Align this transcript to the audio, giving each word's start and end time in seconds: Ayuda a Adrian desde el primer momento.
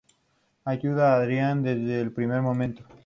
Ayuda 0.65 1.13
a 1.13 1.17
Adrian 1.19 1.61
desde 1.61 2.01
el 2.01 2.11
primer 2.11 2.41
momento. 2.41 2.81